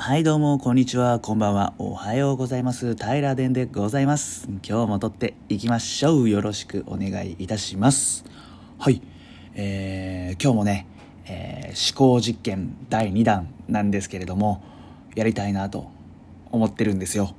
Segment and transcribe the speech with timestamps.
[0.00, 1.18] はいどうもこんにちは。
[1.18, 1.74] こんばんは。
[1.76, 2.94] おはようございます。
[2.94, 4.48] 平殿でございます。
[4.64, 6.28] 今日も撮っていきましょう。
[6.28, 8.24] よろしくお願いいたします。
[8.78, 9.02] はい。
[9.54, 10.86] えー、今日もね、
[11.26, 14.62] えー、思考実験第2弾なんですけれども
[15.16, 15.90] やりたいなと
[16.52, 17.34] 思ってるんですよ。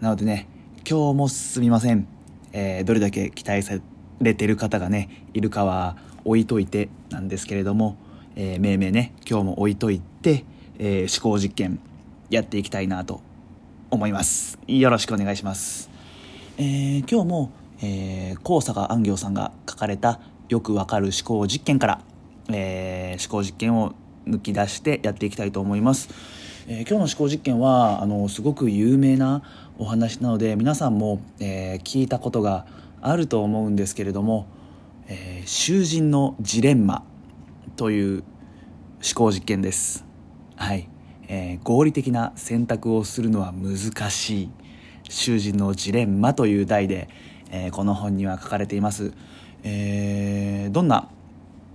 [0.00, 0.48] なのでね
[0.88, 2.08] 今日もすみません、
[2.54, 3.78] えー、どれだけ期待さ
[4.22, 7.98] れてる方がねいるかは置いといてなんですけれども、
[8.36, 10.46] えー、命名ね今日も置いといて、
[10.78, 11.78] えー、思考実験
[12.30, 13.20] やっていきたいなと
[13.90, 14.58] 思います。
[14.78, 15.90] よろしくお願いします、
[16.56, 17.52] えー、今日も、
[17.82, 22.00] えー、高坂安行さんが書かれたよくわかる思考実験から、
[22.52, 23.94] えー、思考実験を
[24.26, 26.08] 抜き出してやっていきたいと思います、
[26.68, 29.42] えー、今日の思考実験はあのすごく有名な
[29.78, 32.66] お話なので皆さんも、えー、聞いたことが
[33.00, 34.46] あると思うんですけれども、
[35.08, 37.02] えー、囚人のジレンマ
[37.76, 38.22] という
[39.02, 40.04] 思考実験です。
[40.56, 40.86] はい。
[41.32, 44.50] えー、合理的な選択をするのは難しい
[45.08, 47.08] 囚人のジレンマという題で、
[47.52, 49.12] えー、この本には書かれています、
[49.62, 51.08] えー、どんな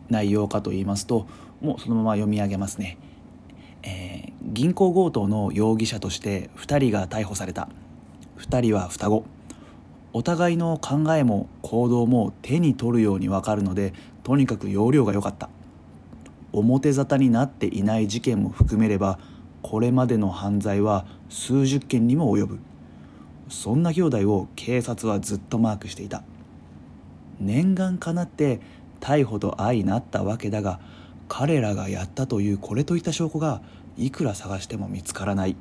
[0.09, 1.25] 内容かと言いますと
[1.61, 2.97] もうそのまま読み上げますね、
[3.81, 7.67] え銀行強盗の容疑者として2人が逮捕された。
[8.37, 9.25] 2人は双子。
[10.13, 15.49] お互いの考えも行動も手に取るように分かるのでとにかく要領が良かった。
[16.53, 19.19] 表沙汰になっていない事件も含めれば
[19.67, 22.59] これまでの犯罪は数十件にも及ぶ。
[23.49, 26.21] そんな兄弟を警察はずっとマークしていた。
[27.39, 28.59] 念願かなって
[28.99, 30.79] 逮捕と相なったわけだが
[31.27, 33.63] 彼らがやったというこれといった証拠が
[33.97, 35.55] いくら探しても見つからない。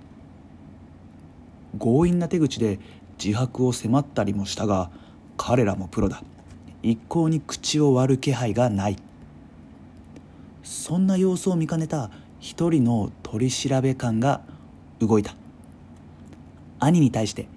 [1.79, 2.81] 強引な手口で
[3.19, 4.91] 自白を迫ったりもしたが
[5.39, 6.23] 彼らもプロだ。
[6.83, 8.99] 一向に口を割る気配がない。
[10.63, 12.11] そんな様子を見かねた
[12.45, 14.43] 一人の取り調べ官が
[15.01, 15.35] 動いた。
[16.79, 17.49] 兄に対して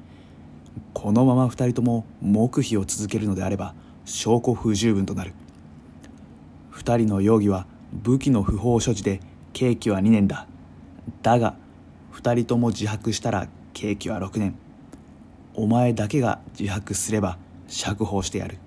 [0.93, 5.33] このまま二人とも黙秘を続けるのであれば証拠不十分となる。
[6.69, 9.19] 二人の容疑は武器の不法所持で
[9.51, 10.47] 刑期は2年だ。
[11.21, 11.57] だが
[12.09, 14.55] 二人とも自白したら刑期は6年。
[15.53, 17.37] お前だけが自白すれば
[17.67, 18.57] 釈放してやる。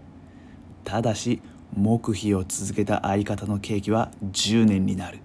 [0.84, 1.40] ただし
[1.74, 5.20] 黙秘を続けた相方の刑期は10年になる。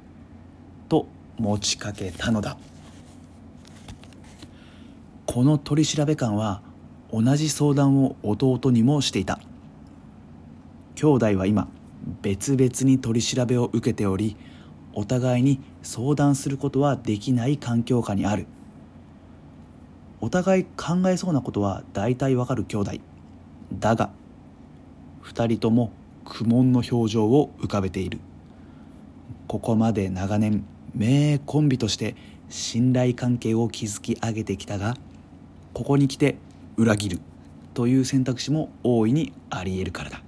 [0.88, 1.08] と
[1.38, 2.58] 持ちかけたのだ。
[5.26, 6.62] この取り調べ官は
[7.12, 9.40] 同じ相談を弟にもしていた。
[10.96, 11.68] 兄弟は今
[12.22, 14.38] 別々に取り調べを受けており
[14.94, 18.48] お互いに相談することはできない環境下にある。
[20.22, 22.92] お互い考えそうなことは大体わかる兄弟。
[23.74, 24.10] だが
[25.24, 25.92] 2人とも
[26.24, 28.20] 苦悶の表情を浮かべている。
[29.48, 32.16] ここまで長年名コンビとして
[32.50, 34.96] 信頼関係を築き上げてきたが
[35.74, 36.38] ここに来て
[36.78, 37.20] 裏切る
[37.74, 40.22] という選択肢も大いにありえるからだ。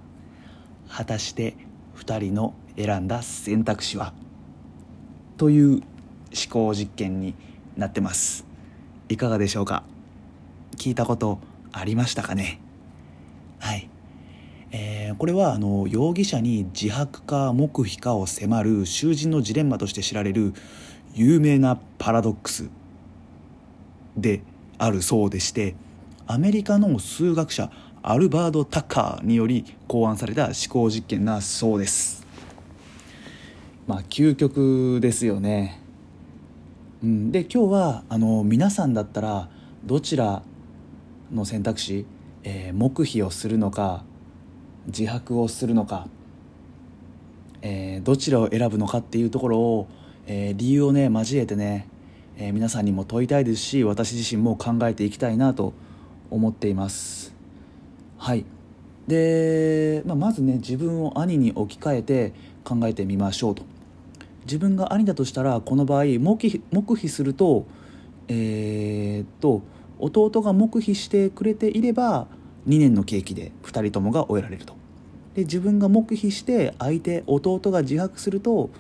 [0.90, 1.56] 果たして
[1.96, 4.14] 2人の選んだ選択肢は？
[5.38, 5.82] という思
[6.50, 7.34] 考実験に
[7.78, 8.46] なってます。
[9.08, 9.84] いかがでしょうか？
[10.76, 11.40] 聞いたこと
[11.72, 12.60] ありましたかね？
[13.60, 13.90] はい。
[14.72, 20.54] えー、これはあの容疑者に自白か黙秘かを迫る囚人のジレンマとして知られる
[21.14, 22.70] 有名なパラドックス
[24.18, 24.42] で
[24.78, 25.76] あるそうでして
[26.28, 27.72] アメリカの数学者
[28.04, 32.26] アルバード・タッカーにより考案された思考実験なそうです。
[33.88, 35.82] まあ究極ですよね、
[37.02, 39.50] うん、で今日はあの皆さんだったら
[39.86, 40.44] どちら
[41.32, 42.06] の選択肢、
[42.44, 44.04] えー、黙秘をするのか
[44.88, 46.08] 自白をするのか、
[47.62, 49.88] えー、どちらを選ぶのかっていうところを、
[50.26, 51.88] えー、理由をね交えてね、
[52.38, 55.74] えー、皆さんにも問いたいですし私自身も考えていきたいなと
[56.30, 57.34] 思っています。
[58.18, 58.46] はい。
[59.08, 62.34] で、まあ、まずね自分を兄に置き換えて
[62.64, 63.64] 考えてみましょうと。
[64.46, 67.66] 自分が兄だとしたらこの場合黙秘黙秘すると
[68.30, 69.62] えー、っと
[70.00, 72.28] 弟が黙秘してくれていれば
[72.68, 74.76] 2年の刑期で2人ともが終えられると。
[75.36, 78.72] で自分が黙秘して相手弟が自白すると、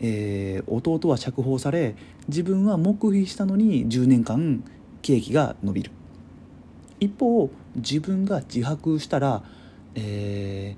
[0.00, 1.94] えー、弟は釈放され
[2.28, 4.64] 自分は黙秘したのに10年間
[5.02, 5.90] 刑期が延びる。
[6.98, 9.42] 一方自分が自白したら、
[9.94, 10.76] え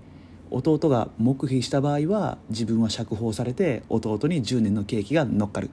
[0.50, 5.70] ー、弟が黙秘した場合は自分は釈放されて弟に10年の刑期が乗っかる。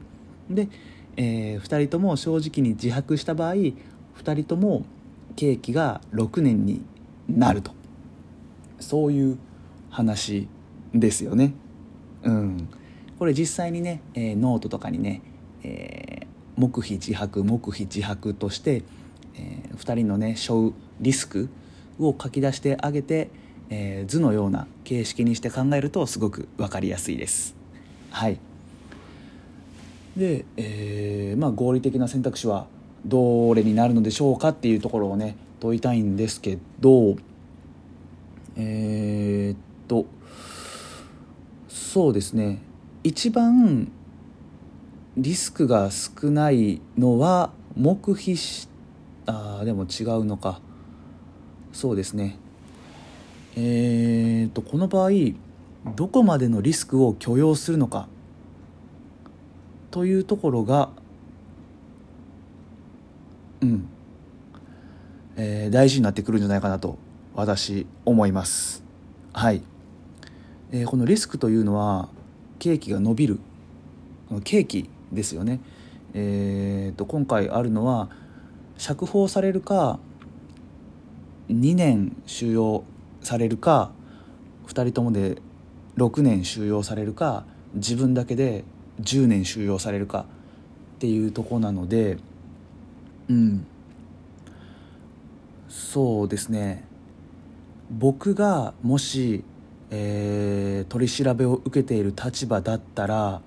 [0.50, 0.70] で、
[1.18, 3.74] えー、2人とも正直に自白した場合2
[4.24, 4.86] 人とも
[5.36, 6.82] 刑期が6年に
[7.28, 7.72] なると
[8.80, 9.38] そういう
[9.90, 10.48] 話
[10.94, 11.54] ですよね。
[12.24, 12.70] うん、
[13.20, 15.22] これ実際にね、えー、ノートとかにね、
[15.64, 16.28] え
[16.58, 18.84] 黙秘自白黙秘自白として、
[19.36, 21.50] えー、2人のね背負うリスク
[22.00, 23.30] を書き出してあげて、
[23.70, 27.56] えー、図のような形式にして考えるとすごく分かりやすいです。
[28.10, 28.40] はい
[30.16, 32.68] で、えー、まあ、合理的な選択肢は
[33.06, 37.16] どれになるのでしょうかっていうところをね問いたいんですけど
[38.56, 39.58] えー、っ
[39.88, 40.06] と
[41.68, 42.62] そうですね。
[43.04, 43.92] 一番
[45.18, 48.68] リスクが少ないのは黙秘し
[49.26, 50.60] あでも違うのか。
[51.72, 52.38] そうですね。
[53.56, 55.12] えー、とこの場合
[55.96, 58.08] どこまでのリスクを許容するのか
[59.92, 60.90] というところが
[63.62, 63.90] うん、
[65.38, 66.98] えー、大事になってくるんじゃないかなと
[67.34, 68.84] 私思います。
[69.34, 69.62] はい、
[70.72, 72.10] えー、このリスクというのは
[72.60, 73.40] ケーキが伸びる。
[74.44, 75.60] ケーキですよね。
[76.14, 78.10] えーと、今回あるのは
[78.78, 80.00] 釈放されるか
[81.50, 82.86] 2年収容
[83.22, 83.92] されるか
[84.68, 85.38] 2人ともで
[85.98, 88.64] 6年収容されるか自分だけで
[89.02, 90.26] 10年収容されるか
[90.96, 92.18] っていうとこなので
[93.30, 93.66] うん。
[95.68, 96.86] そうですね。
[97.90, 99.44] 僕がもし、
[99.92, 103.42] えー、取り調べを受けている立場だったら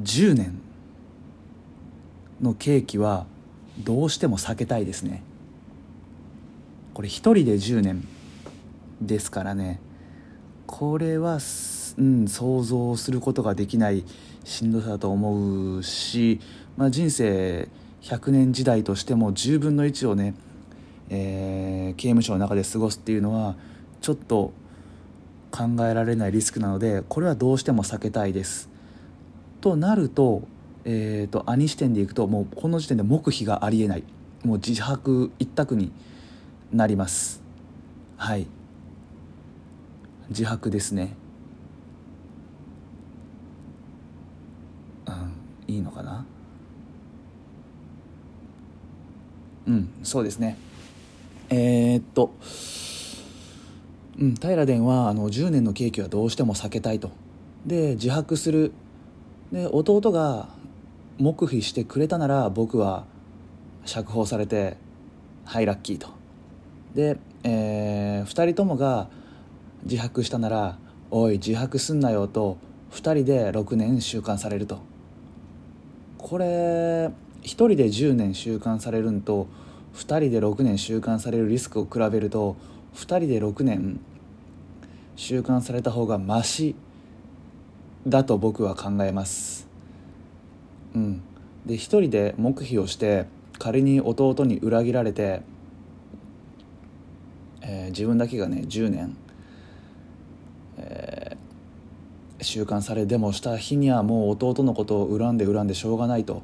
[0.00, 0.60] 10年
[2.40, 3.26] の刑期は
[3.78, 5.22] どうしても避けたいですね。
[6.94, 8.06] これ1人で10年
[9.00, 9.80] ですからね。
[10.66, 11.38] これは、
[11.98, 14.04] うん、想像することができない
[14.44, 16.40] しんどさだと思うし、
[16.76, 17.68] まあ、人生
[18.02, 20.34] 100年時代としても10分の1をね
[21.10, 23.56] えー、刑務所の中で過ごすっていうのは
[24.00, 24.52] ちょっと
[25.50, 28.70] 考えられないリスクなのでこれはどうしても避けたいです。
[29.60, 30.42] となると,、
[30.84, 34.04] えーと、兄視点でいくともうこの時点で黙秘がありえない。
[34.44, 35.92] もう自白一択に
[36.72, 37.42] なります。
[38.16, 38.46] はい。
[40.28, 41.16] 自白ですね。
[45.06, 45.32] うん
[45.66, 46.24] いいのかな？
[49.66, 50.58] うんそうですね。
[51.50, 52.32] えー、っと、
[54.18, 57.10] うん、平殿はあの10年の刑期はどうしても避けたいと。
[57.66, 58.72] で自白する。
[59.52, 60.48] で弟が
[61.18, 63.04] 黙秘してくれたなら僕は
[63.84, 64.76] 釈放されて
[65.44, 66.08] はいラッキーと。
[66.94, 69.08] で、えー、2人ともが
[69.84, 70.78] 自白したなら
[71.10, 72.58] 「おい自白すんなよ」と
[72.92, 74.78] 2人で6年収監されると。
[76.18, 77.10] これ
[77.42, 79.46] 1人で10年収監されるんと
[79.94, 82.56] 2人で6年収監されるリスクを比べると
[82.94, 84.00] 2人で6年
[85.16, 86.74] 収監された方がマシ
[88.06, 89.68] だと僕は考えます。
[90.94, 91.22] うん。
[91.66, 93.26] で一人で黙秘をして
[93.58, 95.42] 仮に弟に裏切られて、
[97.60, 99.16] えー、自分だけがね10年、
[100.78, 106.42] えー、収監されでもした日にはもう弟のことを恨んで恨んでしょうがないと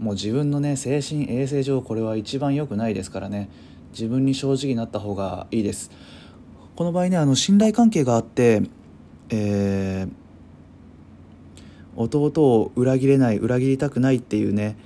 [0.00, 3.50] もう自分のね精神衛生上これは一番良くないですからね。
[3.92, 5.90] 自分に正直になった方がいいです。
[6.74, 8.62] この場合ねあの信頼関係があって
[9.30, 10.10] えー、
[11.96, 14.76] 弟を裏切れない裏切りたくないっていうね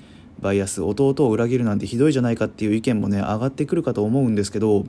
[0.40, 0.82] バイアス。
[0.82, 4.84] 弟を裏切るなんてひどいじゃないかっていう意見もね上がってくるかと思うんですけど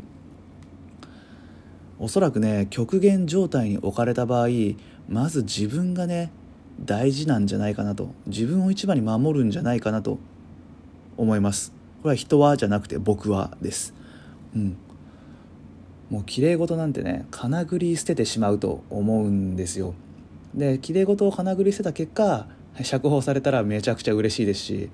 [1.99, 4.47] おそらくね極限状態に置かれた場合
[5.07, 6.31] まず自分がね
[6.79, 8.13] 大事なんじゃないかなと。
[8.27, 10.19] 自分を一番に守るんじゃないかなと。
[11.17, 11.71] 思います。
[12.01, 13.93] これは人はじゃなくて僕はです。
[14.55, 14.77] うん。
[16.09, 19.95] もう綺麗事なんてね金繰り捨ててしまうと思うんですよ。
[20.53, 22.47] で綺麗事を金繰り捨てた結果
[22.81, 24.89] 釈放されたらめちゃくちゃ嬉しいですし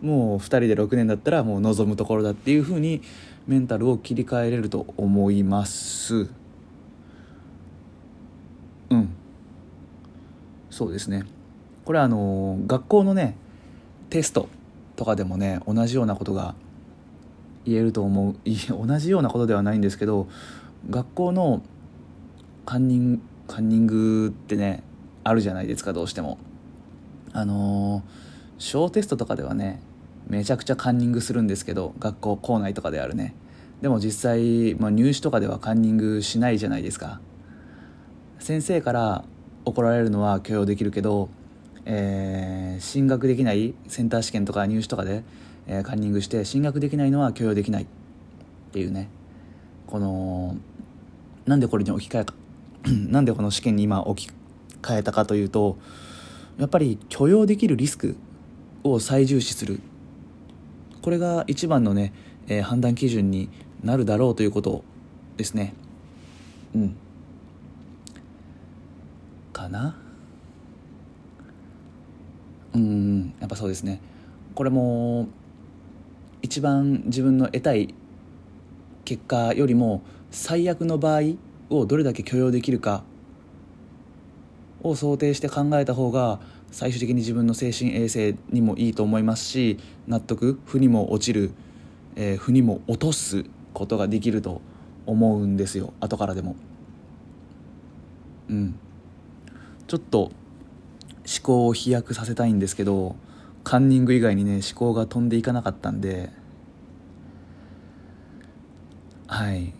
[0.00, 3.02] もう2人で6年だったらもう望むところだっていうふうに
[3.46, 6.28] メンタルを切り替えれると思います
[8.90, 9.14] うん
[10.72, 11.24] そうですね。
[11.84, 13.36] これはあの学校のね
[14.08, 14.48] テスト
[14.96, 16.54] とかでもね同じようなことが
[17.66, 18.36] 言えると思う
[18.86, 20.28] 同じようなことではないんですけど
[20.88, 21.62] 学校の
[22.64, 24.82] カンニングカンニングってね
[25.24, 26.38] あるじゃないですかどうしても。
[27.34, 28.02] あの
[28.58, 29.80] 小テストとかではね
[30.26, 33.34] めちゃくちゃカンニングするんですけど学校校内とかであるね。
[33.82, 37.20] でも実際、まあ、入試とかではカンニングしないじゃないですか。
[38.38, 39.24] 先生から
[39.64, 41.28] 怒られるのは許容できるけど、
[41.84, 45.24] えー、進学できないセンター試験とか入試とかで、
[45.66, 47.82] えー、カンニングして進学できないのは許容できない。
[47.84, 47.86] っ
[48.72, 49.08] ていうね。
[49.86, 50.56] この
[51.44, 52.34] なんでこれに置き換えか
[52.88, 54.30] なんでこの試験に今置き
[54.80, 55.76] 換えたかというと
[56.58, 58.16] やっぱり許容できるリスク
[58.84, 59.80] を最重視する。
[61.02, 62.12] これが一番のね、
[62.46, 63.50] えー、判断基準に
[63.82, 64.84] なるだろうということ
[65.36, 65.74] ですね。
[66.74, 66.96] うん。
[69.62, 69.96] かな？
[72.74, 74.00] うんやっぱそうですね。
[74.54, 75.28] これも
[76.42, 77.94] 一番自分の得たい
[79.04, 81.36] 結果よりも最悪の場合
[81.70, 83.04] をどれだけ許容できるか
[84.82, 86.40] を想定して考えた方が
[86.70, 91.50] 最終的に自分の精神衛生にもいいと思いますし納得負にも落ちる、
[92.16, 94.60] えー、負にも落とすことができると
[95.06, 95.92] 思うんですよ。
[96.00, 96.56] 後からでも。
[98.48, 98.78] うん。
[99.92, 100.32] ちょっと思
[101.42, 103.14] 考を飛躍させたいんですけど
[103.62, 106.30] カンニング以外にね思考が飛んでいかなかったんで
[109.26, 109.74] はい。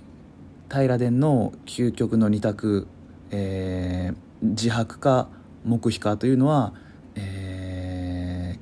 [0.71, 2.88] 平殿の究極の2択、
[3.31, 5.28] えー、自白か
[5.64, 6.75] 黙秘かというのは、
[7.14, 8.59] え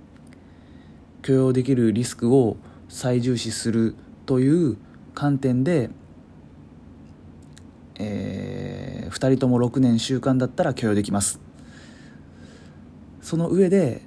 [1.20, 4.76] ー、許容できるリスクを最重視するという
[5.14, 5.90] 観点で、
[7.96, 8.39] えー、
[9.10, 11.40] 2人とも6年習慣だったら許容できます。
[13.20, 14.02] その上で、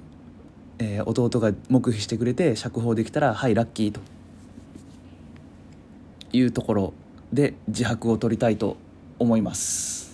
[0.78, 4.00] えー、弟が黙秘してくれて釈放できたらはいラッキーと
[6.32, 6.94] いうところ
[7.32, 8.76] で自白を取りたいと
[9.18, 10.04] 思います。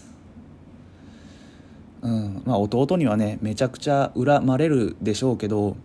[2.03, 5.77] うんまあ、弟にはねめちゃくちゃ恨まれるでしょうけど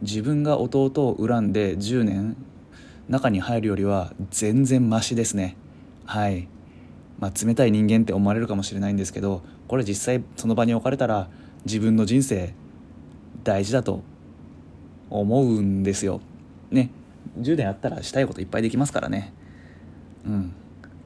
[0.00, 2.36] 自分が弟を恨んで10年
[3.08, 5.56] 中に入るよりは全然マシですね。
[6.04, 6.48] はい。
[7.18, 11.28] まあ冷たい人間って思われるかもしれないんですけどこれ実際その場に置かれたら
[11.64, 12.54] 自分の人生
[13.44, 14.02] 大事だと
[15.10, 16.20] 思うんですよ。
[16.70, 16.90] ね。
[17.40, 19.32] 10年あったらしたいこといっぱいできますからね。
[20.26, 20.52] うん。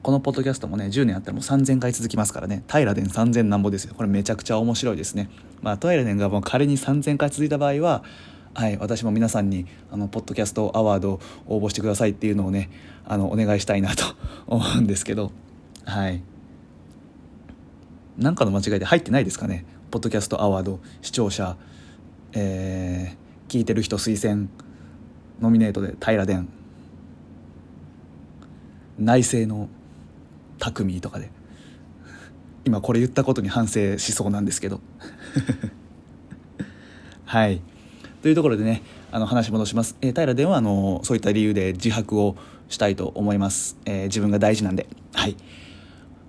[0.01, 2.63] このポッドキャストもね10年あったらもう3000回続きますからね。
[2.67, 3.93] 平殿3000なんぼですよ。
[3.95, 5.29] これめちゃくちゃ面白いですね。
[5.61, 8.03] まあ平殿がもう仮に3000回続いた場合は
[8.53, 12.69] はい私も皆さんにあのポッドキャストアワード応募してくださいっていうのをね
[13.05, 14.03] あのお願いしたいなと
[14.47, 15.31] 思うんですけど。
[15.85, 16.21] はい。
[18.17, 19.65] なんかの間違いで入ってないですかね？
[19.91, 21.55] ポッドキャストアワード視聴者
[22.35, 24.49] えー、聞いてる人推薦
[25.39, 26.47] ノミネートで平殿
[28.97, 29.69] 内政の
[30.59, 31.31] 匠とかで。
[32.65, 34.79] 今これ言ったことに反省しそうなんですけど。
[37.25, 37.61] はい。
[38.21, 42.37] というところでねあの話戻します、えー、平殿はあのそういった理由で自白を
[42.69, 44.87] したいと思います、えー、自分が大事なんで。
[45.13, 45.35] はい。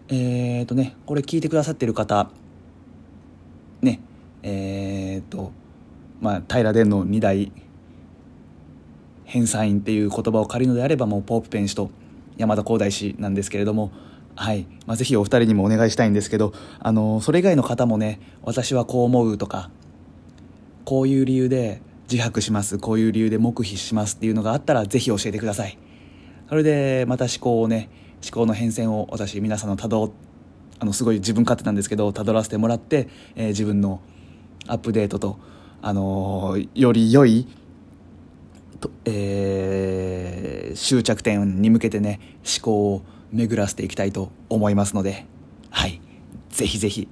[0.08, 2.30] えーとねこれ聞いてくださってる方
[3.82, 4.00] ね
[4.42, 5.52] えーと
[6.20, 7.52] まあ平殿の2代
[9.24, 11.90] 返済員っていう言葉を借りるのであればもうポープペン氏と
[12.36, 13.92] 山田光大氏なんですけれども
[14.36, 14.66] はい。
[14.86, 19.70] まあ、ぜひお二人にもお願いしたいんですけど、あの、それ以外の方もね、私はこう思うとか、
[20.84, 21.80] こういう理由で
[22.10, 25.78] 自白します、こういう理由で黙秘しますっていうのがあったら、ぜひ教えてください。
[26.48, 27.88] それで、また思考をね、
[28.24, 30.14] 思考の変遷を私、皆さんのたど、
[30.78, 34.00] あの、すごい自分勝手なんですけど、たどらせてもらって、えー、自分の
[34.66, 35.38] アップデートと、
[35.82, 37.46] あのー、より良い、
[38.80, 45.26] とえー、終着点に向けてね、思考を巡らせていきたいと思いますので、
[45.70, 46.00] はい。
[46.50, 47.08] ぜひぜひ、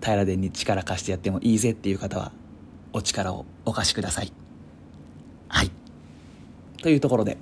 [0.00, 2.32] 平殿に力貸してやってもいいぜっていう方は、
[2.92, 4.32] お力をお貸しください。
[5.48, 5.70] はい。
[6.82, 7.36] というところで、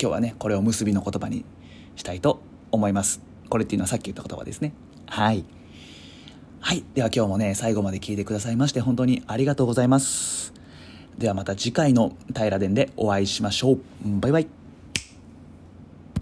[0.00, 1.44] 今日はね、これを結びの言葉に
[1.96, 2.40] したいと
[2.70, 3.20] 思います。
[3.48, 4.72] これっていうのはさっき言った言葉ですね。
[5.06, 5.44] はい。
[6.60, 6.84] はい。
[6.94, 10.52] では今日もね、最後まで聞いてくださいまして、本当にありがとうございます。
[11.18, 13.80] ではまた次回の平殿でお会いしましょう。
[14.04, 14.57] バイバイ。